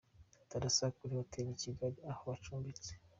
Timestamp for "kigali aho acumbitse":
1.61-2.91